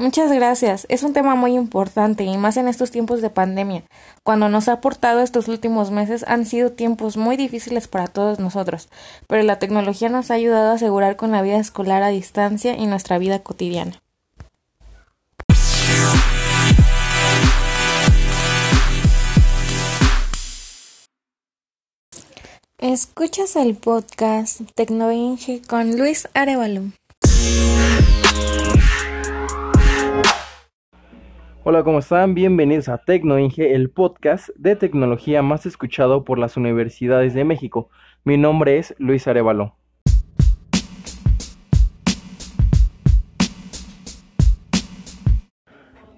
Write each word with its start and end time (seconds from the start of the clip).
Muchas 0.00 0.32
gracias. 0.32 0.86
Es 0.88 1.02
un 1.02 1.12
tema 1.12 1.34
muy 1.34 1.52
importante 1.52 2.24
y 2.24 2.38
más 2.38 2.56
en 2.56 2.68
estos 2.68 2.90
tiempos 2.90 3.20
de 3.20 3.28
pandemia. 3.28 3.82
Cuando 4.22 4.48
nos 4.48 4.66
ha 4.68 4.72
aportado 4.72 5.20
estos 5.20 5.46
últimos 5.46 5.90
meses 5.90 6.24
han 6.26 6.46
sido 6.46 6.72
tiempos 6.72 7.18
muy 7.18 7.36
difíciles 7.36 7.86
para 7.86 8.06
todos 8.06 8.38
nosotros, 8.38 8.88
pero 9.26 9.42
la 9.42 9.58
tecnología 9.58 10.08
nos 10.08 10.30
ha 10.30 10.34
ayudado 10.34 10.70
a 10.70 10.76
asegurar 10.76 11.16
con 11.16 11.32
la 11.32 11.42
vida 11.42 11.58
escolar 11.58 12.02
a 12.02 12.08
distancia 12.08 12.78
y 12.78 12.86
nuestra 12.86 13.18
vida 13.18 13.40
cotidiana. 13.40 14.00
Escuchas 22.78 23.54
el 23.54 23.74
podcast 23.74 24.62
Tecnoinge 24.74 25.60
con 25.68 25.98
Luis 25.98 26.26
Arevalo. 26.32 26.84
Hola, 31.62 31.84
¿cómo 31.84 31.98
están? 31.98 32.32
Bienvenidos 32.32 32.88
a 32.88 32.96
Tecnoinge, 32.96 33.74
el 33.74 33.90
podcast 33.90 34.48
de 34.56 34.76
tecnología 34.76 35.42
más 35.42 35.66
escuchado 35.66 36.24
por 36.24 36.38
las 36.38 36.56
universidades 36.56 37.34
de 37.34 37.44
México. 37.44 37.90
Mi 38.24 38.38
nombre 38.38 38.78
es 38.78 38.94
Luis 38.98 39.28
Arevalo. 39.28 39.76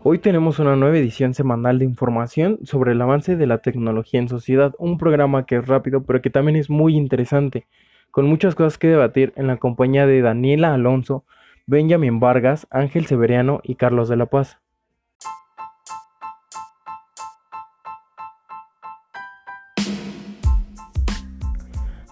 Hoy 0.05 0.21
tenemos 0.21 0.61
una 0.61 0.77
nueva 0.77 0.97
edición 0.97 1.35
semanal 1.35 1.81
de 1.81 1.87
información 1.87 2.61
sobre 2.63 2.93
el 2.93 3.03
avance 3.03 3.35
de 3.35 3.47
la 3.49 3.59
tecnología 3.59 4.21
en 4.21 4.29
sociedad, 4.29 4.77
un 4.79 4.97
programa 4.97 5.45
que 5.45 5.57
es 5.57 5.67
rápido 5.67 6.05
pero 6.05 6.23
que 6.23 6.31
también 6.31 6.55
es 6.55 6.71
muy 6.71 6.97
interesante, 6.97 7.67
con 8.13 8.27
muchas 8.29 8.55
cosas 8.55 8.79
que 8.79 8.87
debatir 8.87 9.33
en 9.35 9.49
la 9.49 9.57
compañía 9.57 10.07
de 10.07 10.23
Daniela 10.23 10.73
Alonso, 10.73 11.25
Benjamin 11.67 12.21
Vargas, 12.21 12.69
Ángel 12.71 13.07
Severiano 13.07 13.61
y 13.65 13.75
Carlos 13.75 14.09
de 14.09 14.17
la 14.17 14.27
Paz. 14.27 14.62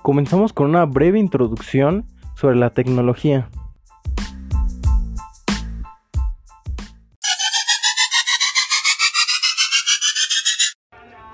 Comenzamos 0.03 0.55
con 0.55 0.71
una 0.71 0.87
breve 0.87 1.19
introducción 1.19 2.07
sobre 2.35 2.57
la 2.57 2.71
tecnología. 2.71 3.51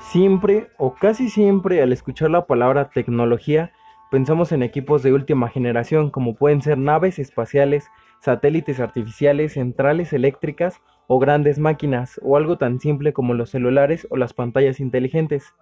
Siempre 0.00 0.68
o 0.78 0.94
casi 0.94 1.30
siempre 1.30 1.80
al 1.80 1.92
escuchar 1.92 2.30
la 2.30 2.46
palabra 2.46 2.90
tecnología 2.90 3.70
pensamos 4.10 4.50
en 4.50 4.64
equipos 4.64 5.04
de 5.04 5.12
última 5.12 5.48
generación 5.48 6.10
como 6.10 6.34
pueden 6.34 6.60
ser 6.60 6.76
naves 6.76 7.20
espaciales, 7.20 7.88
satélites 8.20 8.80
artificiales, 8.80 9.52
centrales 9.52 10.12
eléctricas 10.12 10.80
o 11.06 11.20
grandes 11.20 11.60
máquinas 11.60 12.18
o 12.20 12.36
algo 12.36 12.58
tan 12.58 12.80
simple 12.80 13.12
como 13.12 13.32
los 13.34 13.50
celulares 13.50 14.08
o 14.10 14.16
las 14.16 14.32
pantallas 14.32 14.80
inteligentes, 14.80 15.54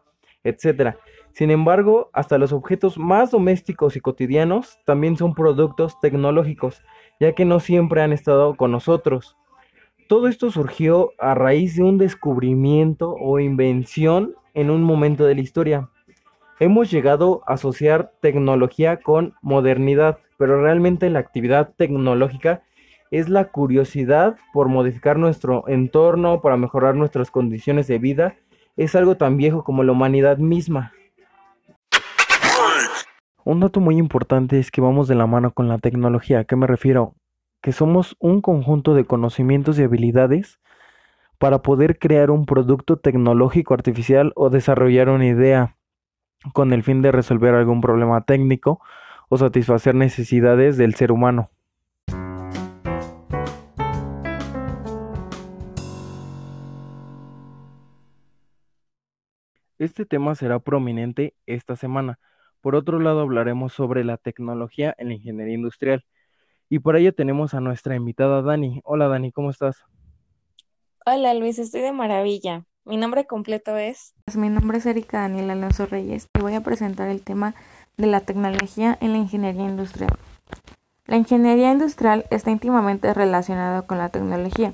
etc. 0.44 0.96
Sin 1.32 1.50
embargo, 1.50 2.10
hasta 2.12 2.38
los 2.38 2.52
objetos 2.52 2.96
más 2.98 3.32
domésticos 3.32 3.96
y 3.96 4.00
cotidianos 4.00 4.78
también 4.84 5.16
son 5.16 5.34
productos 5.34 5.98
tecnológicos, 6.00 6.82
ya 7.18 7.32
que 7.32 7.44
no 7.44 7.58
siempre 7.58 8.02
han 8.02 8.12
estado 8.12 8.54
con 8.54 8.70
nosotros. 8.70 9.36
Todo 10.06 10.28
esto 10.28 10.50
surgió 10.50 11.12
a 11.18 11.34
raíz 11.34 11.76
de 11.76 11.82
un 11.82 11.98
descubrimiento 11.98 13.16
o 13.18 13.40
invención 13.40 14.34
en 14.52 14.70
un 14.70 14.82
momento 14.82 15.24
de 15.24 15.34
la 15.34 15.40
historia. 15.40 15.90
Hemos 16.60 16.90
llegado 16.90 17.42
a 17.46 17.54
asociar 17.54 18.12
tecnología 18.20 18.98
con 18.98 19.34
modernidad, 19.42 20.18
pero 20.38 20.62
realmente 20.62 21.10
la 21.10 21.18
actividad 21.18 21.74
tecnológica 21.76 22.62
es 23.10 23.28
la 23.28 23.46
curiosidad 23.50 24.36
por 24.52 24.68
modificar 24.68 25.18
nuestro 25.18 25.64
entorno, 25.68 26.40
para 26.40 26.56
mejorar 26.56 26.94
nuestras 26.94 27.30
condiciones 27.30 27.86
de 27.86 27.98
vida. 27.98 28.36
Es 28.76 28.96
algo 28.96 29.16
tan 29.16 29.36
viejo 29.36 29.62
como 29.62 29.84
la 29.84 29.92
humanidad 29.92 30.38
misma. 30.38 30.92
Un 33.44 33.60
dato 33.60 33.78
muy 33.78 33.98
importante 33.98 34.58
es 34.58 34.72
que 34.72 34.80
vamos 34.80 35.06
de 35.06 35.14
la 35.14 35.26
mano 35.26 35.52
con 35.52 35.68
la 35.68 35.78
tecnología. 35.78 36.40
¿A 36.40 36.44
qué 36.44 36.56
me 36.56 36.66
refiero? 36.66 37.14
Que 37.60 37.70
somos 37.70 38.16
un 38.18 38.40
conjunto 38.40 38.94
de 38.94 39.04
conocimientos 39.04 39.78
y 39.78 39.84
habilidades 39.84 40.58
para 41.38 41.62
poder 41.62 42.00
crear 42.00 42.32
un 42.32 42.46
producto 42.46 42.96
tecnológico 42.96 43.74
artificial 43.74 44.32
o 44.34 44.50
desarrollar 44.50 45.08
una 45.08 45.26
idea 45.26 45.76
con 46.52 46.72
el 46.72 46.82
fin 46.82 47.00
de 47.00 47.12
resolver 47.12 47.54
algún 47.54 47.80
problema 47.80 48.22
técnico 48.22 48.80
o 49.28 49.38
satisfacer 49.38 49.94
necesidades 49.94 50.76
del 50.76 50.94
ser 50.96 51.12
humano. 51.12 51.50
Este 59.84 60.06
tema 60.06 60.34
será 60.34 60.60
prominente 60.60 61.34
esta 61.44 61.76
semana. 61.76 62.18
Por 62.62 62.74
otro 62.74 63.00
lado, 63.00 63.20
hablaremos 63.20 63.74
sobre 63.74 64.02
la 64.02 64.16
tecnología 64.16 64.94
en 64.96 65.08
la 65.08 65.14
ingeniería 65.14 65.52
industrial. 65.52 66.06
Y 66.70 66.78
por 66.78 66.96
ello 66.96 67.14
tenemos 67.14 67.52
a 67.52 67.60
nuestra 67.60 67.94
invitada 67.94 68.40
Dani. 68.40 68.80
Hola 68.84 69.08
Dani, 69.08 69.30
¿cómo 69.30 69.50
estás? 69.50 69.84
Hola 71.04 71.34
Luis, 71.34 71.58
estoy 71.58 71.82
de 71.82 71.92
maravilla. 71.92 72.64
Mi 72.86 72.96
nombre 72.96 73.26
completo 73.26 73.76
es... 73.76 74.14
Mi 74.34 74.48
nombre 74.48 74.78
es 74.78 74.86
Erika 74.86 75.20
Daniela 75.20 75.52
Alonso 75.52 75.84
Reyes 75.84 76.30
y 76.32 76.40
voy 76.40 76.54
a 76.54 76.62
presentar 76.62 77.10
el 77.10 77.20
tema 77.20 77.54
de 77.98 78.06
la 78.06 78.20
tecnología 78.20 78.96
en 79.02 79.12
la 79.12 79.18
ingeniería 79.18 79.68
industrial. 79.68 80.16
La 81.04 81.16
ingeniería 81.16 81.70
industrial 81.70 82.24
está 82.30 82.50
íntimamente 82.50 83.12
relacionada 83.12 83.82
con 83.82 83.98
la 83.98 84.08
tecnología. 84.08 84.72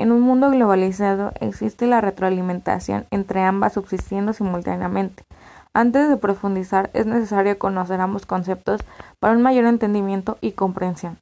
En 0.00 0.12
un 0.12 0.22
mundo 0.22 0.48
globalizado 0.48 1.32
existe 1.40 1.86
la 1.86 2.00
retroalimentación 2.00 3.04
entre 3.10 3.42
ambas 3.42 3.74
subsistiendo 3.74 4.32
simultáneamente. 4.32 5.24
Antes 5.74 6.08
de 6.08 6.16
profundizar 6.16 6.88
es 6.94 7.04
necesario 7.04 7.58
conocer 7.58 8.00
ambos 8.00 8.24
conceptos 8.24 8.80
para 9.18 9.34
un 9.34 9.42
mayor 9.42 9.66
entendimiento 9.66 10.38
y 10.40 10.52
comprensión. 10.52 11.18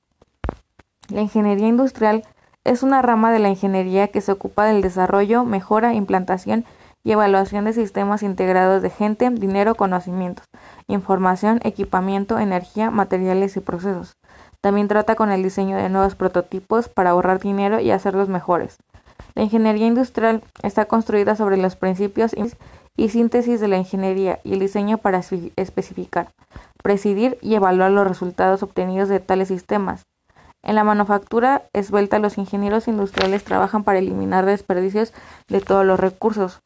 La 1.08 1.22
ingeniería 1.22 1.66
industrial 1.66 2.22
es 2.62 2.84
una 2.84 3.02
rama 3.02 3.32
de 3.32 3.40
la 3.40 3.48
ingeniería 3.48 4.06
que 4.06 4.20
se 4.20 4.30
ocupa 4.30 4.66
del 4.66 4.80
desarrollo, 4.80 5.42
mejora, 5.42 5.94
implantación 5.94 6.64
y 7.02 7.10
evaluación 7.10 7.64
de 7.64 7.72
sistemas 7.72 8.22
integrados 8.22 8.80
de 8.80 8.90
gente, 8.90 9.28
dinero, 9.30 9.74
conocimientos, 9.74 10.46
información, 10.86 11.58
equipamiento, 11.64 12.38
energía, 12.38 12.92
materiales 12.92 13.56
y 13.56 13.60
procesos. 13.60 14.17
También 14.60 14.88
trata 14.88 15.14
con 15.14 15.30
el 15.30 15.42
diseño 15.42 15.76
de 15.76 15.88
nuevos 15.88 16.14
prototipos 16.14 16.88
para 16.88 17.10
ahorrar 17.10 17.40
dinero 17.40 17.80
y 17.80 17.90
hacerlos 17.90 18.28
mejores. 18.28 18.76
La 19.34 19.42
ingeniería 19.42 19.86
industrial 19.86 20.42
está 20.62 20.86
construida 20.86 21.36
sobre 21.36 21.56
los 21.56 21.76
principios 21.76 22.34
y 22.96 23.08
síntesis 23.08 23.60
de 23.60 23.68
la 23.68 23.78
ingeniería 23.78 24.40
y 24.44 24.54
el 24.54 24.58
diseño 24.58 24.98
para 24.98 25.20
especificar, 25.56 26.32
presidir 26.82 27.38
y 27.40 27.54
evaluar 27.54 27.92
los 27.92 28.06
resultados 28.06 28.62
obtenidos 28.62 29.08
de 29.08 29.20
tales 29.20 29.48
sistemas, 29.48 30.06
en 30.62 30.74
la 30.74 30.84
manufactura 30.84 31.62
esbelta 31.72 32.18
los 32.18 32.36
ingenieros 32.36 32.88
industriales 32.88 33.44
trabajan 33.44 33.84
para 33.84 34.00
eliminar 34.00 34.44
desperdicios 34.44 35.14
de 35.48 35.60
todos 35.60 35.86
los 35.86 36.00
recursos. 36.00 36.60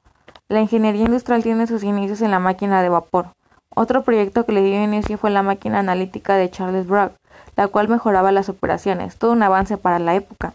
La 0.48 0.60
ingeniería 0.60 1.04
industrial 1.04 1.42
tiene 1.42 1.66
sus 1.66 1.84
inicios 1.84 2.22
en 2.22 2.30
la 2.30 2.38
máquina 2.38 2.82
de 2.82 2.88
vapor. 2.88 3.32
Otro 3.74 4.02
proyecto 4.02 4.44
que 4.44 4.52
le 4.52 4.62
dio 4.62 4.82
inicio 4.82 5.18
fue 5.18 5.30
la 5.30 5.42
máquina 5.42 5.78
analítica 5.78 6.36
de 6.36 6.50
Charles 6.50 6.86
Bragg, 6.86 7.12
la 7.56 7.68
cual 7.68 7.88
mejoraba 7.88 8.32
las 8.32 8.48
operaciones, 8.48 9.16
todo 9.16 9.32
un 9.32 9.42
avance 9.42 9.76
para 9.76 9.98
la 9.98 10.14
época. 10.14 10.54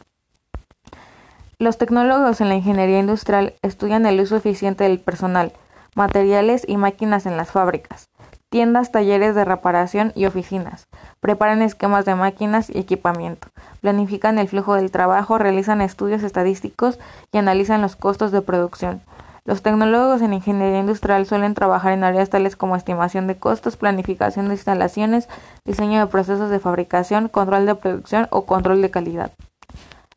Los 1.59 1.77
tecnólogos 1.77 2.41
en 2.41 2.49
la 2.49 2.55
ingeniería 2.55 2.99
industrial 2.99 3.53
estudian 3.61 4.05
el 4.05 4.19
uso 4.19 4.35
eficiente 4.35 4.83
del 4.83 4.99
personal, 4.99 5.53
materiales 5.95 6.63
y 6.67 6.77
máquinas 6.77 7.25
en 7.25 7.37
las 7.37 7.51
fábricas 7.51 8.09
tiendas, 8.49 8.91
talleres 8.91 9.35
de 9.35 9.45
reparación 9.45 10.13
y 10.15 10.25
oficinas. 10.25 10.87
Preparan 11.19 11.61
esquemas 11.61 12.05
de 12.05 12.15
máquinas 12.15 12.69
y 12.69 12.79
equipamiento. 12.79 13.49
Planifican 13.81 14.39
el 14.39 14.47
flujo 14.47 14.75
del 14.75 14.91
trabajo, 14.91 15.37
realizan 15.37 15.81
estudios 15.81 16.23
estadísticos 16.23 16.99
y 17.31 17.37
analizan 17.37 17.81
los 17.81 17.95
costos 17.95 18.31
de 18.31 18.41
producción. 18.41 19.01
Los 19.47 19.61
tecnólogos 19.61 20.21
en 20.21 20.33
ingeniería 20.33 20.81
industrial 20.81 21.25
suelen 21.25 21.53
trabajar 21.53 21.93
en 21.93 22.03
áreas 22.03 22.29
tales 22.29 22.57
como 22.57 22.75
estimación 22.75 23.27
de 23.27 23.37
costos, 23.37 23.77
planificación 23.77 24.49
de 24.49 24.55
instalaciones, 24.55 25.29
diseño 25.63 26.01
de 26.01 26.07
procesos 26.07 26.49
de 26.49 26.59
fabricación, 26.59 27.29
control 27.29 27.65
de 27.65 27.75
producción 27.75 28.27
o 28.29 28.45
control 28.45 28.81
de 28.81 28.91
calidad. 28.91 29.31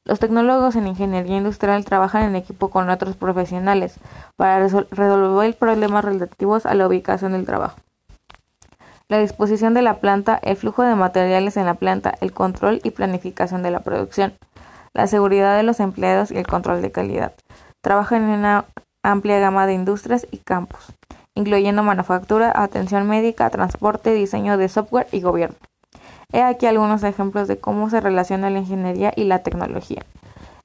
Los 0.04 0.18
tecnólogos 0.18 0.74
en 0.74 0.88
ingeniería 0.88 1.36
industrial 1.36 1.84
trabajan 1.84 2.24
en 2.24 2.34
equipo 2.34 2.70
con 2.70 2.90
otros 2.90 3.14
profesionales 3.14 4.00
para 4.34 4.58
resolver 4.58 5.56
problemas 5.56 6.04
relativos 6.04 6.66
a 6.66 6.74
la 6.74 6.88
ubicación 6.88 7.30
del 7.32 7.46
trabajo 7.46 7.76
la 9.10 9.18
disposición 9.18 9.74
de 9.74 9.82
la 9.82 9.94
planta, 9.94 10.38
el 10.40 10.56
flujo 10.56 10.84
de 10.84 10.94
materiales 10.94 11.56
en 11.56 11.66
la 11.66 11.74
planta, 11.74 12.14
el 12.20 12.32
control 12.32 12.80
y 12.84 12.92
planificación 12.92 13.60
de 13.64 13.72
la 13.72 13.80
producción, 13.80 14.34
la 14.94 15.08
seguridad 15.08 15.56
de 15.56 15.64
los 15.64 15.80
empleados 15.80 16.30
y 16.30 16.38
el 16.38 16.46
control 16.46 16.80
de 16.80 16.92
calidad. 16.92 17.32
Trabajan 17.82 18.22
en 18.22 18.38
una 18.38 18.66
amplia 19.02 19.38
gama 19.40 19.66
de 19.66 19.74
industrias 19.74 20.26
y 20.30 20.38
campos, 20.38 20.92
incluyendo 21.34 21.82
manufactura, 21.82 22.52
atención 22.54 23.08
médica, 23.08 23.50
transporte, 23.50 24.12
diseño 24.12 24.56
de 24.56 24.68
software 24.68 25.08
y 25.12 25.20
gobierno. 25.20 25.56
He 26.32 26.42
aquí 26.42 26.66
algunos 26.66 27.02
ejemplos 27.02 27.48
de 27.48 27.58
cómo 27.58 27.90
se 27.90 28.00
relaciona 28.00 28.50
la 28.50 28.60
ingeniería 28.60 29.12
y 29.16 29.24
la 29.24 29.42
tecnología. 29.42 30.04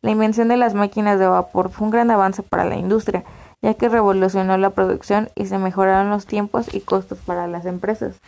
La 0.01 0.11
invención 0.11 0.47
de 0.49 0.57
las 0.57 0.75
máquinas 0.75 1.19
de 1.19 1.27
vapor 1.27 1.71
fue 1.71 1.85
un 1.85 1.91
gran 1.91 2.11
avance 2.11 2.43
para 2.43 2.65
la 2.65 2.75
industria, 2.75 3.23
ya 3.63 3.73
que 3.73 3.89
revolucionó 3.89 4.57
la 4.57 4.69
producción 4.69 5.29
y 5.33 5.47
se 5.47 5.57
mejoraron 5.57 6.11
los 6.11 6.27
tiempos 6.27 6.71
y 6.73 6.81
costos 6.81 7.17
para 7.17 7.47
las 7.47 7.65
empresas. 7.65 8.19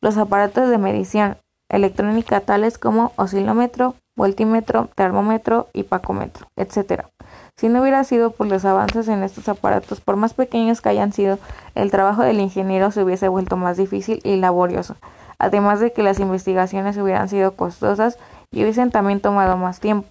Los 0.00 0.16
aparatos 0.16 0.70
de 0.70 0.78
medición 0.78 1.36
electrónica 1.68 2.40
tales 2.40 2.78
como 2.78 3.12
oscilómetro, 3.16 3.94
voltímetro, 4.16 4.88
termómetro 4.94 5.68
y 5.72 5.84
pacómetro, 5.84 6.46
etc. 6.56 7.04
Si 7.56 7.68
no 7.68 7.82
hubiera 7.82 8.02
sido 8.04 8.30
por 8.30 8.46
los 8.46 8.64
avances 8.64 9.08
en 9.08 9.22
estos 9.22 9.48
aparatos, 9.48 10.00
por 10.00 10.16
más 10.16 10.34
pequeños 10.34 10.80
que 10.80 10.88
hayan 10.88 11.12
sido, 11.12 11.38
el 11.74 11.90
trabajo 11.90 12.22
del 12.22 12.40
ingeniero 12.40 12.90
se 12.90 13.02
hubiese 13.02 13.28
vuelto 13.28 13.56
más 13.56 13.76
difícil 13.76 14.20
y 14.24 14.36
laborioso, 14.36 14.96
además 15.38 15.80
de 15.80 15.92
que 15.92 16.02
las 16.02 16.20
investigaciones 16.20 16.96
hubieran 16.96 17.28
sido 17.28 17.52
costosas 17.52 18.18
y 18.50 18.62
hubiesen 18.62 18.90
también 18.90 19.20
tomado 19.20 19.56
más 19.56 19.80
tiempo. 19.80 20.08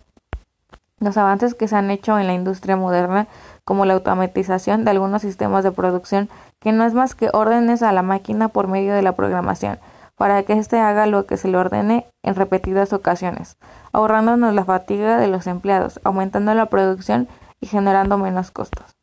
Los 0.99 1.17
avances 1.17 1.53
que 1.53 1.67
se 1.67 1.75
han 1.75 1.91
hecho 1.91 2.17
en 2.17 2.27
la 2.27 2.33
industria 2.33 2.77
moderna, 2.77 3.27
como 3.65 3.83
la 3.85 3.93
automatización 3.93 4.85
de 4.85 4.91
algunos 4.91 5.21
sistemas 5.21 5.63
de 5.65 5.71
producción, 5.71 6.29
que 6.61 6.71
no 6.71 6.85
es 6.85 6.93
más 6.93 7.13
que 7.13 7.29
órdenes 7.33 7.83
a 7.83 7.91
la 7.91 8.03
máquina 8.03 8.47
por 8.47 8.67
medio 8.67 8.93
de 8.93 9.01
la 9.01 9.13
programación, 9.13 9.79
para 10.23 10.43
que 10.43 10.53
éste 10.53 10.79
haga 10.79 11.05
lo 11.05 11.25
que 11.25 11.35
se 11.35 11.49
le 11.49 11.57
ordene 11.57 12.07
en 12.23 12.35
repetidas 12.35 12.93
ocasiones, 12.93 13.57
ahorrándonos 13.91 14.55
la 14.55 14.63
fatiga 14.63 15.17
de 15.17 15.27
los 15.27 15.47
empleados, 15.47 15.99
aumentando 16.05 16.53
la 16.53 16.67
producción 16.67 17.27
y 17.59 17.67
generando 17.67 18.17
menos 18.17 18.49
costos. 18.49 18.95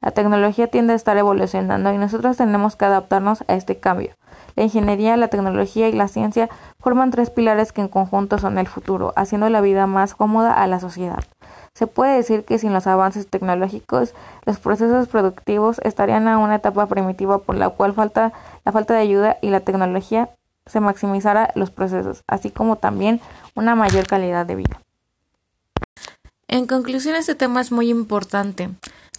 La 0.00 0.12
tecnología 0.12 0.68
tiende 0.68 0.92
a 0.92 0.96
estar 0.96 1.16
evolucionando 1.16 1.92
y 1.92 1.98
nosotros 1.98 2.36
tenemos 2.36 2.76
que 2.76 2.84
adaptarnos 2.84 3.42
a 3.48 3.54
este 3.54 3.80
cambio. 3.80 4.14
La 4.54 4.62
ingeniería, 4.62 5.16
la 5.16 5.26
tecnología 5.26 5.88
y 5.88 5.92
la 5.92 6.06
ciencia 6.06 6.48
forman 6.78 7.10
tres 7.10 7.30
pilares 7.30 7.72
que 7.72 7.80
en 7.80 7.88
conjunto 7.88 8.38
son 8.38 8.56
el 8.56 8.68
futuro, 8.68 9.12
haciendo 9.16 9.48
la 9.48 9.60
vida 9.60 9.88
más 9.88 10.14
cómoda 10.14 10.52
a 10.52 10.68
la 10.68 10.78
sociedad. 10.78 11.24
Se 11.74 11.88
puede 11.88 12.14
decir 12.14 12.44
que 12.44 12.60
sin 12.60 12.72
los 12.72 12.86
avances 12.86 13.26
tecnológicos, 13.26 14.14
los 14.46 14.60
procesos 14.60 15.08
productivos 15.08 15.80
estarían 15.82 16.28
a 16.28 16.38
una 16.38 16.54
etapa 16.54 16.86
primitiva 16.86 17.38
por 17.38 17.56
la 17.56 17.70
cual 17.70 17.92
falta 17.92 18.32
la 18.64 18.70
falta 18.70 18.94
de 18.94 19.00
ayuda 19.00 19.36
y 19.42 19.50
la 19.50 19.58
tecnología 19.58 20.30
se 20.66 20.80
maximizara 20.80 21.52
los 21.54 21.70
procesos, 21.70 22.22
así 22.26 22.50
como 22.50 22.76
también 22.76 23.20
una 23.54 23.74
mayor 23.74 24.06
calidad 24.06 24.46
de 24.46 24.56
vida. 24.56 24.82
En 26.48 26.66
conclusión, 26.66 27.14
este 27.14 27.34
tema 27.34 27.60
es 27.60 27.70
muy 27.70 27.90
importante, 27.90 28.70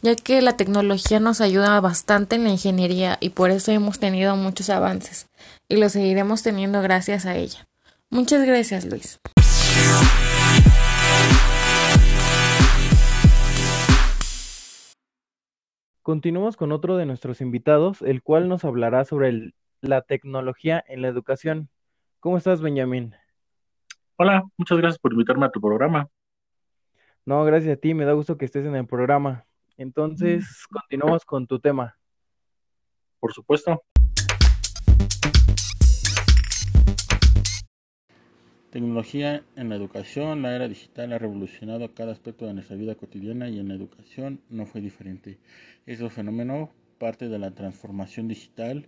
ya 0.02 0.16
que 0.16 0.42
la 0.42 0.58
tecnología 0.58 1.20
nos 1.20 1.40
ayuda 1.40 1.80
bastante 1.80 2.36
en 2.36 2.44
la 2.44 2.50
ingeniería 2.50 3.18
y 3.20 3.30
por 3.30 3.52
eso 3.52 3.72
hemos 3.72 4.00
tenido 4.00 4.36
muchos 4.36 4.70
avances 4.70 5.28
y 5.70 5.78
lo 5.78 5.88
seguiremos 5.90 6.44
teniendo 6.44 6.82
gracias 6.82 7.26
a 7.26 7.36
ella. 7.36 7.68
Muchas 8.10 8.46
gracias, 8.46 8.86
Luis. 8.86 9.20
Continuamos 16.02 16.58
con 16.58 16.72
otro 16.72 16.98
de 16.98 17.06
nuestros 17.06 17.40
invitados, 17.40 18.02
el 18.02 18.22
cual 18.24 18.50
nos 18.50 18.66
hablará 18.66 19.06
sobre 19.06 19.30
el 19.30 19.54
la 19.82 20.02
tecnología 20.04 20.84
en 20.88 21.02
la 21.02 21.08
educación. 21.08 21.70
¿Cómo 22.20 22.38
estás, 22.38 22.62
Benjamín? 22.62 23.16
Hola, 24.16 24.44
muchas 24.58 24.78
gracias 24.78 25.00
por 25.00 25.12
invitarme 25.12 25.48
a 25.48 25.52
tu 25.52 25.60
programa. 25.60 26.08
No, 27.26 27.44
gracias 27.44 27.78
a 27.78 27.80
ti, 27.80 27.94
me 27.94 28.06
da 28.06 28.14
gusto 28.14 28.38
que 28.38 28.46
estés 28.46 28.66
en 28.66 28.76
el 28.76 28.86
programa. 28.86 29.46
Entonces, 29.78 30.44
mm. 30.44 30.74
continuamos 30.74 31.26
con 31.26 31.48
tu 31.48 31.60
tema. 31.60 31.98
Por 33.20 33.34
supuesto. 33.34 33.82
Tecnología 38.70 39.44
en 39.56 39.70
la 39.70 39.76
educación, 39.76 40.44
la 40.44 40.56
era 40.56 40.68
digital 40.68 41.12
ha 41.12 41.18
revolucionado 41.18 41.94
cada 41.94 42.12
aspecto 42.12 42.46
de 42.46 42.54
nuestra 42.54 42.78
vida 42.78 42.96
cotidiana 42.96 43.50
y 43.50 43.60
en 43.60 43.68
la 43.68 43.74
educación 43.74 44.42
no 44.50 44.66
fue 44.66 44.80
diferente. 44.80 45.40
Ese 45.86 46.08
fenómeno 46.10 46.72
parte 47.00 47.28
de 47.28 47.40
la 47.40 47.52
transformación 47.52 48.28
digital 48.28 48.88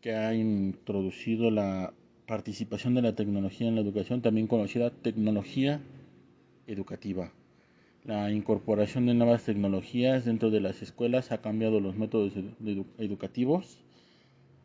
que 0.00 0.14
ha 0.14 0.34
introducido 0.34 1.50
la 1.50 1.92
participación 2.26 2.94
de 2.94 3.02
la 3.02 3.14
tecnología 3.14 3.68
en 3.68 3.74
la 3.74 3.80
educación, 3.80 4.22
también 4.22 4.46
conocida 4.46 4.90
tecnología 4.90 5.80
educativa. 6.66 7.32
La 8.04 8.30
incorporación 8.30 9.06
de 9.06 9.14
nuevas 9.14 9.44
tecnologías 9.44 10.24
dentro 10.24 10.50
de 10.50 10.60
las 10.60 10.80
escuelas 10.80 11.32
ha 11.32 11.42
cambiado 11.42 11.80
los 11.80 11.96
métodos 11.96 12.32
educativos 12.98 13.78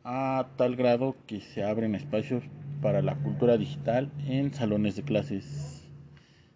a 0.03 0.47
tal 0.55 0.75
grado 0.75 1.15
que 1.27 1.41
se 1.41 1.63
abren 1.63 1.95
espacios 1.95 2.43
para 2.81 3.01
la 3.01 3.15
cultura 3.15 3.57
digital 3.57 4.11
en 4.27 4.53
salones 4.53 4.95
de 4.95 5.03
clases. 5.03 5.89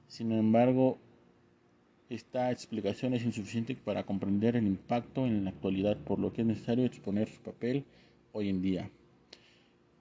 Sin 0.08 0.32
embargo, 0.32 1.00
esta 2.10 2.52
explicación 2.52 3.14
es 3.14 3.26
insuficiente 3.26 3.76
para 3.76 4.06
comprender 4.06 4.56
el 4.56 4.68
impacto 4.68 5.26
en 5.26 5.44
la 5.44 5.50
actualidad, 5.50 5.98
por 5.98 6.20
lo 6.20 6.32
que 6.32 6.42
es 6.42 6.48
necesario 6.48 6.86
exponer 6.86 7.28
su 7.28 7.42
papel 7.42 7.84
hoy 8.40 8.48
en 8.48 8.62
día. 8.62 8.90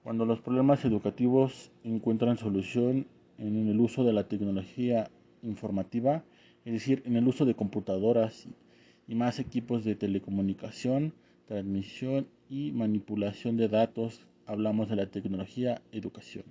Cuando 0.01 0.25
los 0.25 0.39
problemas 0.39 0.85
educativos 0.85 1.71
encuentran 1.83 2.37
solución 2.37 3.05
en 3.37 3.67
el 3.67 3.79
uso 3.81 4.05
de 4.05 4.13
la 4.13 4.29
tecnología 4.29 5.11
informativa, 5.43 6.23
es 6.63 6.71
decir, 6.71 7.03
en 7.05 7.17
el 7.17 7.27
uso 7.27 7.43
de 7.45 7.55
computadoras 7.55 8.47
y 9.09 9.15
más 9.15 9.39
equipos 9.39 9.83
de 9.83 9.95
telecomunicación, 9.95 11.13
transmisión 11.47 12.27
y 12.49 12.71
manipulación 12.71 13.57
de 13.57 13.67
datos, 13.67 14.21
hablamos 14.45 14.89
de 14.89 14.95
la 14.95 15.07
tecnología 15.07 15.81
educación. 15.91 16.45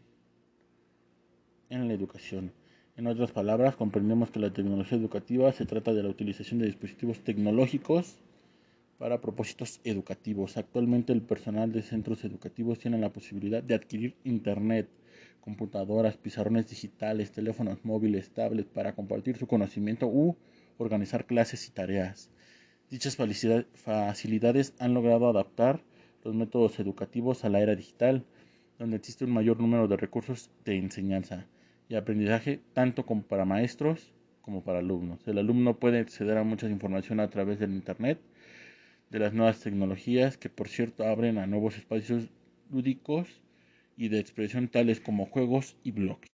En 1.70 1.88
la 1.88 1.94
educación. 1.94 2.52
En 2.96 3.06
otras 3.06 3.32
palabras, 3.32 3.76
comprendemos 3.76 4.30
que 4.30 4.40
la 4.40 4.52
tecnología 4.52 4.98
educativa 4.98 5.52
se 5.52 5.64
trata 5.64 5.94
de 5.94 6.02
la 6.02 6.10
utilización 6.10 6.60
de 6.60 6.66
dispositivos 6.66 7.20
tecnológicos 7.20 8.18
para 8.98 9.20
propósitos 9.20 9.80
educativos. 9.84 10.56
Actualmente 10.56 11.12
el 11.12 11.22
personal 11.22 11.72
de 11.72 11.82
centros 11.82 12.24
educativos 12.24 12.78
tiene 12.78 12.98
la 12.98 13.12
posibilidad 13.12 13.62
de 13.62 13.74
adquirir 13.74 14.16
Internet, 14.24 14.88
computadoras, 15.40 16.16
pizarrones 16.16 16.68
digitales, 16.68 17.32
teléfonos 17.32 17.84
móviles, 17.84 18.30
tablets 18.30 18.68
para 18.68 18.94
compartir 18.94 19.36
su 19.38 19.46
conocimiento 19.46 20.06
u 20.06 20.36
organizar 20.76 21.26
clases 21.26 21.66
y 21.68 21.70
tareas. 21.70 22.30
Dichas 22.90 23.16
facilidades 23.74 24.74
han 24.78 24.94
logrado 24.94 25.28
adaptar 25.28 25.80
los 26.24 26.34
métodos 26.34 26.80
educativos 26.80 27.44
a 27.44 27.48
la 27.48 27.60
era 27.60 27.76
digital, 27.76 28.24
donde 28.78 28.96
existe 28.96 29.24
un 29.24 29.32
mayor 29.32 29.60
número 29.60 29.88
de 29.88 29.96
recursos 29.96 30.50
de 30.64 30.76
enseñanza 30.76 31.46
y 31.88 31.94
aprendizaje 31.94 32.60
tanto 32.72 33.06
como 33.06 33.22
para 33.22 33.44
maestros 33.44 34.12
como 34.42 34.62
para 34.62 34.78
alumnos. 34.78 35.20
El 35.26 35.38
alumno 35.38 35.78
puede 35.78 35.98
acceder 35.98 36.38
a 36.38 36.44
mucha 36.44 36.68
información 36.68 37.20
a 37.20 37.28
través 37.28 37.58
del 37.58 37.72
Internet, 37.72 38.18
de 39.10 39.18
las 39.18 39.32
nuevas 39.32 39.60
tecnologías 39.60 40.36
que 40.36 40.48
por 40.48 40.68
cierto 40.68 41.04
abren 41.04 41.38
a 41.38 41.46
nuevos 41.46 41.76
espacios 41.76 42.28
lúdicos 42.70 43.40
y 43.96 44.08
de 44.08 44.20
expresión 44.20 44.68
tales 44.68 45.00
como 45.00 45.26
juegos 45.26 45.76
y 45.82 45.92
blogs. 45.92 46.28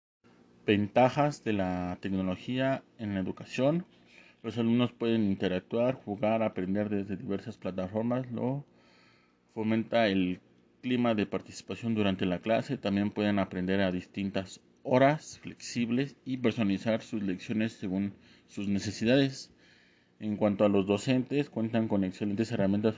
Ventajas 0.66 1.42
de 1.42 1.52
la 1.52 1.98
tecnología 2.00 2.82
en 2.98 3.14
la 3.14 3.20
educación. 3.20 3.86
Los 4.42 4.56
alumnos 4.56 4.92
pueden 4.92 5.24
interactuar, 5.24 5.94
jugar, 5.94 6.42
aprender 6.42 6.88
desde 6.88 7.16
diversas 7.16 7.58
plataformas. 7.58 8.30
Lo 8.30 8.64
fomenta 9.54 10.08
el 10.08 10.40
clima 10.80 11.14
de 11.14 11.26
participación 11.26 11.94
durante 11.94 12.24
la 12.24 12.38
clase. 12.38 12.78
También 12.78 13.10
pueden 13.10 13.38
aprender 13.38 13.80
a 13.80 13.92
distintas 13.92 14.60
horas 14.82 15.38
flexibles 15.42 16.16
y 16.24 16.38
personalizar 16.38 17.02
sus 17.02 17.22
lecciones 17.22 17.72
según 17.72 18.14
sus 18.46 18.68
necesidades. 18.68 19.50
En 20.20 20.36
cuanto 20.36 20.64
a 20.66 20.68
los 20.68 20.86
docentes, 20.86 21.48
cuentan 21.48 21.88
con 21.88 22.04
excelentes 22.04 22.52
herramientas 22.52 22.96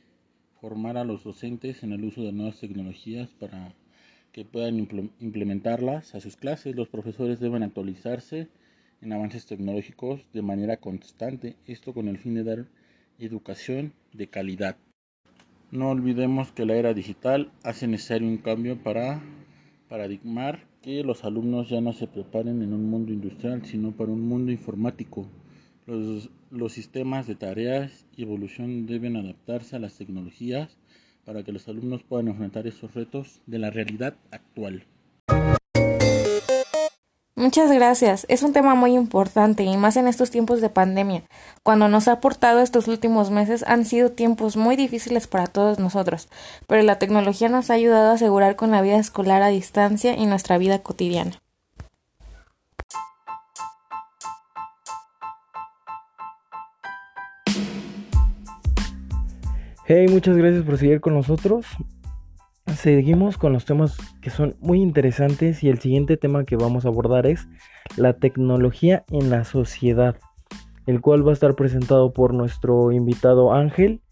formar 0.60 0.96
a 0.96 1.04
los 1.04 1.24
docentes 1.24 1.82
en 1.82 1.92
el 1.92 2.04
uso 2.04 2.22
de 2.22 2.32
nuevas 2.32 2.58
tecnologías 2.60 3.30
para 3.38 3.74
que 4.32 4.44
puedan 4.44 4.88
implementarlas 5.20 6.14
a 6.14 6.20
sus 6.20 6.36
clases. 6.36 6.74
Los 6.74 6.88
profesores 6.88 7.38
deben 7.38 7.62
actualizarse 7.62 8.48
en 9.00 9.12
avances 9.12 9.46
tecnológicos 9.46 10.20
de 10.32 10.42
manera 10.42 10.78
constante, 10.78 11.56
esto 11.66 11.94
con 11.94 12.08
el 12.08 12.18
fin 12.18 12.34
de 12.34 12.44
dar 12.44 12.66
educación 13.18 13.92
de 14.12 14.26
calidad. 14.26 14.76
No 15.70 15.90
olvidemos 15.90 16.52
que 16.52 16.66
la 16.66 16.74
era 16.74 16.94
digital 16.94 17.52
hace 17.62 17.86
necesario 17.86 18.26
un 18.26 18.38
cambio 18.38 18.82
para 18.82 19.22
paradigmar 19.88 20.64
que 20.84 21.02
los 21.02 21.24
alumnos 21.24 21.70
ya 21.70 21.80
no 21.80 21.94
se 21.94 22.06
preparen 22.06 22.60
en 22.60 22.74
un 22.74 22.90
mundo 22.90 23.10
industrial, 23.10 23.64
sino 23.64 23.92
para 23.92 24.12
un 24.12 24.20
mundo 24.20 24.52
informático. 24.52 25.26
Los, 25.86 26.28
los 26.50 26.74
sistemas 26.74 27.26
de 27.26 27.36
tareas 27.36 28.04
y 28.14 28.22
evolución 28.22 28.84
deben 28.84 29.16
adaptarse 29.16 29.76
a 29.76 29.78
las 29.78 29.96
tecnologías 29.96 30.76
para 31.24 31.42
que 31.42 31.52
los 31.52 31.68
alumnos 31.68 32.02
puedan 32.02 32.28
enfrentar 32.28 32.66
esos 32.66 32.92
retos 32.92 33.40
de 33.46 33.60
la 33.60 33.70
realidad 33.70 34.18
actual. 34.30 34.84
Muchas 37.44 37.70
gracias. 37.70 38.24
Es 38.30 38.42
un 38.42 38.54
tema 38.54 38.74
muy 38.74 38.94
importante 38.94 39.64
y 39.64 39.76
más 39.76 39.98
en 39.98 40.08
estos 40.08 40.30
tiempos 40.30 40.62
de 40.62 40.70
pandemia. 40.70 41.24
Cuando 41.62 41.88
nos 41.88 42.08
ha 42.08 42.12
aportado 42.12 42.60
estos 42.60 42.88
últimos 42.88 43.30
meses 43.30 43.64
han 43.68 43.84
sido 43.84 44.12
tiempos 44.12 44.56
muy 44.56 44.76
difíciles 44.76 45.26
para 45.26 45.46
todos 45.46 45.78
nosotros, 45.78 46.30
pero 46.66 46.82
la 46.82 46.98
tecnología 46.98 47.50
nos 47.50 47.68
ha 47.68 47.74
ayudado 47.74 48.08
a 48.08 48.14
asegurar 48.14 48.56
con 48.56 48.70
la 48.70 48.80
vida 48.80 48.96
escolar 48.96 49.42
a 49.42 49.48
distancia 49.48 50.16
y 50.16 50.24
nuestra 50.24 50.56
vida 50.56 50.78
cotidiana. 50.78 51.32
Hey, 59.84 60.06
muchas 60.08 60.38
gracias 60.38 60.64
por 60.64 60.78
seguir 60.78 61.02
con 61.02 61.12
nosotros. 61.12 61.66
Seguimos 62.84 63.38
con 63.38 63.54
los 63.54 63.64
temas 63.64 63.96
que 64.20 64.28
son 64.28 64.58
muy 64.60 64.82
interesantes 64.82 65.64
y 65.64 65.70
el 65.70 65.80
siguiente 65.80 66.18
tema 66.18 66.44
que 66.44 66.56
vamos 66.56 66.84
a 66.84 66.88
abordar 66.88 67.26
es 67.26 67.48
la 67.96 68.18
tecnología 68.18 69.06
en 69.10 69.30
la 69.30 69.44
sociedad, 69.44 70.18
el 70.84 71.00
cual 71.00 71.26
va 71.26 71.30
a 71.30 71.32
estar 71.32 71.54
presentado 71.54 72.12
por 72.12 72.34
nuestro 72.34 72.92
invitado 72.92 73.54
Ángel. 73.54 74.02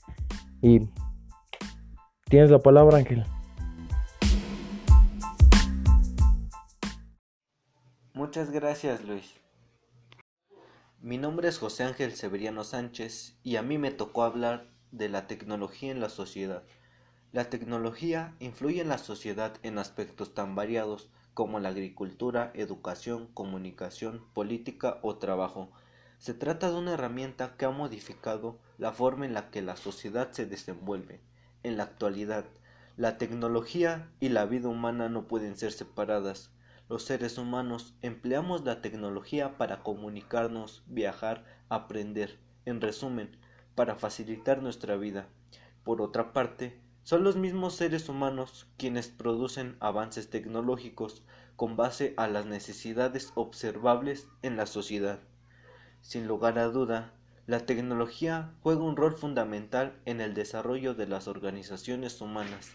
Y 0.62 0.88
tienes 2.30 2.50
la 2.50 2.60
palabra 2.60 2.96
Ángel. 2.96 3.24
Muchas 8.14 8.50
gracias 8.50 9.04
Luis. 9.04 9.34
Mi 11.02 11.18
nombre 11.18 11.48
es 11.48 11.58
José 11.58 11.84
Ángel 11.84 12.12
Severiano 12.12 12.64
Sánchez 12.64 13.36
y 13.42 13.56
a 13.56 13.62
mí 13.62 13.76
me 13.76 13.90
tocó 13.90 14.22
hablar 14.22 14.70
de 14.92 15.10
la 15.10 15.26
tecnología 15.26 15.92
en 15.92 16.00
la 16.00 16.08
sociedad. 16.08 16.62
La 17.32 17.48
tecnología 17.48 18.34
influye 18.40 18.82
en 18.82 18.90
la 18.90 18.98
sociedad 18.98 19.54
en 19.62 19.78
aspectos 19.78 20.34
tan 20.34 20.54
variados 20.54 21.08
como 21.32 21.60
la 21.60 21.70
agricultura, 21.70 22.50
educación, 22.54 23.26
comunicación, 23.32 24.22
política 24.34 24.98
o 25.00 25.16
trabajo. 25.16 25.70
Se 26.18 26.34
trata 26.34 26.70
de 26.70 26.76
una 26.76 26.92
herramienta 26.92 27.56
que 27.56 27.64
ha 27.64 27.70
modificado 27.70 28.58
la 28.76 28.92
forma 28.92 29.24
en 29.24 29.32
la 29.32 29.50
que 29.50 29.62
la 29.62 29.76
sociedad 29.76 30.30
se 30.32 30.44
desenvuelve. 30.44 31.22
En 31.62 31.78
la 31.78 31.84
actualidad, 31.84 32.44
la 32.98 33.16
tecnología 33.16 34.10
y 34.20 34.28
la 34.28 34.44
vida 34.44 34.68
humana 34.68 35.08
no 35.08 35.26
pueden 35.26 35.56
ser 35.56 35.72
separadas. 35.72 36.50
Los 36.90 37.04
seres 37.04 37.38
humanos 37.38 37.94
empleamos 38.02 38.62
la 38.66 38.82
tecnología 38.82 39.56
para 39.56 39.82
comunicarnos, 39.82 40.82
viajar, 40.86 41.46
aprender. 41.70 42.38
En 42.66 42.82
resumen, 42.82 43.38
para 43.74 43.96
facilitar 43.96 44.60
nuestra 44.62 44.96
vida. 44.96 45.28
Por 45.82 46.02
otra 46.02 46.34
parte, 46.34 46.81
son 47.02 47.25
los 47.25 47.37
mismos 47.37 47.75
seres 47.75 48.09
humanos 48.09 48.68
quienes 48.76 49.09
producen 49.09 49.76
avances 49.80 50.30
tecnológicos 50.30 51.23
con 51.56 51.76
base 51.76 52.14
a 52.16 52.28
las 52.28 52.47
necesidades 52.47 53.32
observables 53.35 54.28
en 54.42 54.56
la 54.56 54.66
sociedad. 54.66 55.21
Sin 56.00 56.26
lugar 56.26 56.59
a 56.59 56.68
duda, 56.68 57.12
la 57.47 57.66
tecnología 57.66 58.54
juega 58.62 58.82
un 58.82 58.97
rol 58.97 59.16
fundamental 59.16 60.00
en 60.04 60.21
el 60.21 60.32
desarrollo 60.35 60.94
de 60.94 61.09
las 61.09 61.26
organizaciones 61.26 62.21
humanas, 62.21 62.71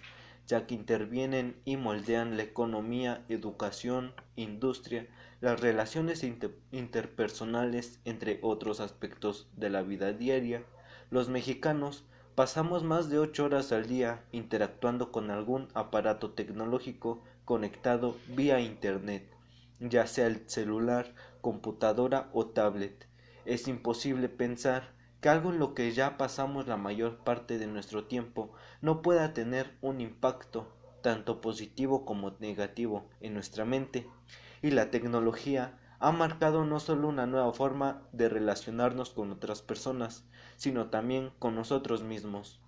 ya 0.46 0.68
que 0.68 0.76
intervienen 0.76 1.56
y 1.64 1.78
moldean 1.78 2.38
la 2.38 2.44
economía, 2.44 3.24
educación, 3.30 4.14
industria, 4.36 5.08
las 5.40 5.60
relaciones 5.60 6.26
interpersonales, 6.72 8.00
entre 8.06 8.40
otros 8.42 8.80
aspectos 8.80 9.48
de 9.56 9.70
la 9.70 9.84
vida 9.84 10.12
diaria, 10.12 10.64
los 11.12 11.30
mexicanos 11.30 12.06
pasamos 12.38 12.84
más 12.84 13.10
de 13.10 13.18
ocho 13.18 13.46
horas 13.46 13.72
al 13.72 13.88
día 13.88 14.24
interactuando 14.32 15.12
con 15.12 15.32
algún 15.32 15.70
aparato 15.74 16.34
tecnológico 16.34 17.24
conectado 17.46 18.16
vía 18.28 18.60
Internet, 18.60 19.28
ya 19.80 20.06
sea 20.06 20.28
el 20.28 20.48
celular, 20.48 21.16
computadora 21.42 22.30
o 22.34 22.46
tablet. 22.46 23.08
Es 23.46 23.68
imposible 23.68 24.30
pensar 24.30 24.94
que 25.20 25.30
algo 25.30 25.50
en 25.50 25.58
lo 25.58 25.74
que 25.74 25.92
ya 25.94 26.16
pasamos 26.16 26.68
la 26.68 26.78
mayor 26.78 27.24
parte 27.24 27.58
de 27.58 27.66
nuestro 27.66 28.04
tiempo 28.06 28.54
no 28.82 29.02
pueda 29.02 29.34
tener 29.34 29.76
un 29.82 30.00
impacto 30.00 30.72
tanto 31.02 31.42
positivo 31.42 32.06
como 32.06 32.36
negativo 32.40 33.10
en 33.20 33.34
nuestra 33.34 33.66
mente. 33.66 34.08
Y 34.62 34.70
la 34.70 34.92
tecnología 34.92 35.80
ha 36.00 36.12
marcado 36.12 36.66
no 36.66 36.80
solo 36.80 37.08
una 37.08 37.26
nueva 37.26 37.52
forma 37.54 38.04
de 38.12 38.30
relacionarnos 38.30 39.10
con 39.10 39.32
otras 39.32 39.62
personas, 39.62 40.24
sino 40.56 40.90
también 40.90 41.32
con 41.40 41.56
nosotros 41.56 42.04
mismos. 42.04 42.60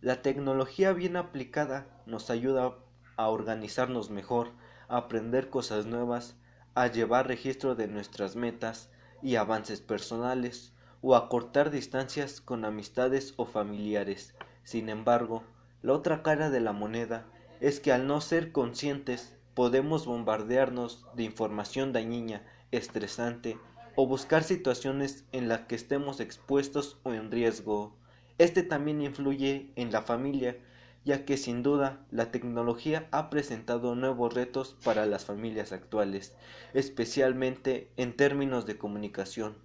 La 0.00 0.22
tecnología 0.22 0.92
bien 0.92 1.16
aplicada 1.16 1.86
nos 2.06 2.30
ayuda 2.30 2.74
a 3.16 3.28
organizarnos 3.28 4.10
mejor, 4.10 4.50
a 4.88 4.96
aprender 4.96 5.50
cosas 5.50 5.86
nuevas, 5.86 6.36
a 6.74 6.86
llevar 6.86 7.26
registro 7.26 7.74
de 7.74 7.88
nuestras 7.88 8.36
metas 8.36 8.90
y 9.22 9.36
avances 9.36 9.80
personales, 9.80 10.72
o 11.00 11.14
a 11.14 11.28
cortar 11.28 11.70
distancias 11.70 12.40
con 12.40 12.64
amistades 12.64 13.34
o 13.36 13.46
familiares. 13.46 14.34
Sin 14.64 14.88
embargo, 14.88 15.44
la 15.82 15.92
otra 15.92 16.22
cara 16.22 16.50
de 16.50 16.60
la 16.60 16.72
moneda 16.72 17.24
es 17.60 17.80
que 17.80 17.92
al 17.92 18.06
no 18.06 18.20
ser 18.20 18.52
conscientes 18.52 19.37
podemos 19.58 20.06
bombardearnos 20.06 21.04
de 21.16 21.24
información 21.24 21.92
dañina, 21.92 22.44
estresante 22.70 23.58
o 23.96 24.06
buscar 24.06 24.44
situaciones 24.44 25.24
en 25.32 25.48
las 25.48 25.62
que 25.62 25.74
estemos 25.74 26.20
expuestos 26.20 26.96
o 27.02 27.12
en 27.12 27.32
riesgo. 27.32 27.92
Este 28.38 28.62
también 28.62 29.02
influye 29.02 29.72
en 29.74 29.90
la 29.90 30.02
familia, 30.02 30.56
ya 31.04 31.24
que 31.24 31.36
sin 31.36 31.64
duda 31.64 32.06
la 32.12 32.30
tecnología 32.30 33.08
ha 33.10 33.30
presentado 33.30 33.96
nuevos 33.96 34.32
retos 34.32 34.76
para 34.84 35.06
las 35.06 35.24
familias 35.24 35.72
actuales, 35.72 36.36
especialmente 36.72 37.90
en 37.96 38.16
términos 38.16 38.64
de 38.64 38.78
comunicación, 38.78 39.56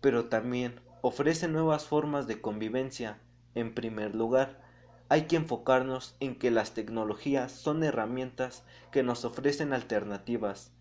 pero 0.00 0.24
también 0.24 0.80
ofrece 1.00 1.46
nuevas 1.46 1.84
formas 1.84 2.26
de 2.26 2.40
convivencia. 2.40 3.20
En 3.54 3.72
primer 3.72 4.16
lugar, 4.16 4.67
hay 5.08 5.22
que 5.22 5.36
enfocarnos 5.36 6.16
en 6.20 6.34
que 6.38 6.50
las 6.50 6.74
tecnologías 6.74 7.52
son 7.52 7.82
herramientas 7.82 8.62
que 8.92 9.02
nos 9.02 9.24
ofrecen 9.24 9.72
alternativas, 9.72 10.72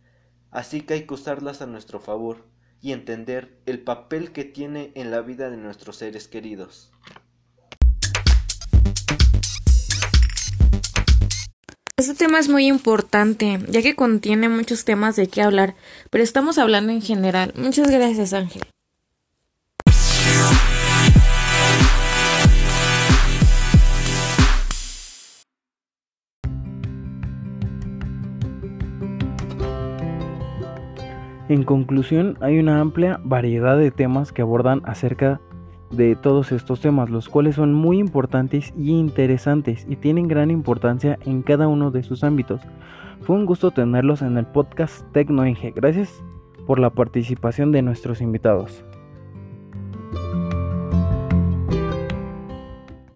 así 0.51 0.81
que 0.81 0.95
hay 0.95 1.07
que 1.07 1.13
usarlas 1.13 1.61
a 1.61 1.65
nuestro 1.65 1.99
favor 1.99 2.45
y 2.81 2.91
entender 2.91 3.57
el 3.65 3.79
papel 3.79 4.31
que 4.31 4.43
tiene 4.43 4.91
en 4.95 5.11
la 5.11 5.21
vida 5.21 5.49
de 5.49 5.57
nuestros 5.57 5.97
seres 5.97 6.27
queridos. 6.27 6.91
Este 11.97 12.13
tema 12.13 12.37
es 12.37 12.47
muy 12.47 12.67
importante, 12.67 13.59
ya 13.69 13.81
que 13.81 13.95
contiene 13.95 14.49
muchos 14.49 14.85
temas 14.85 15.15
de 15.15 15.27
qué 15.27 15.41
hablar, 15.41 15.75
pero 16.11 16.23
estamos 16.23 16.59
hablando 16.59 16.93
en 16.93 17.01
general. 17.01 17.53
Muchas 17.55 17.89
gracias, 17.89 18.33
Ángel. 18.33 18.61
En 31.49 31.63
conclusión, 31.63 32.37
hay 32.41 32.59
una 32.59 32.81
amplia 32.81 33.21
variedad 33.23 33.77
de 33.77 33.91
temas 33.91 34.33
que 34.33 34.41
abordan 34.41 34.81
acerca 34.83 35.39
de 35.91 36.17
todos 36.17 36.51
estos 36.51 36.81
temas, 36.81 37.09
los 37.09 37.29
cuales 37.29 37.55
son 37.55 37.73
muy 37.73 37.99
importantes 37.99 38.73
y 38.77 38.91
interesantes 38.91 39.85
y 39.87 39.95
tienen 39.95 40.27
gran 40.27 40.51
importancia 40.51 41.17
en 41.25 41.43
cada 41.43 41.69
uno 41.69 41.89
de 41.89 42.03
sus 42.03 42.25
ámbitos. 42.25 42.59
Fue 43.21 43.35
un 43.35 43.45
gusto 43.45 43.71
tenerlos 43.71 44.21
en 44.21 44.37
el 44.37 44.45
podcast 44.45 45.09
TecnoEnge. 45.13 45.71
Gracias 45.71 46.21
por 46.65 46.79
la 46.79 46.89
participación 46.89 47.71
de 47.71 47.81
nuestros 47.81 48.19
invitados. 48.19 48.83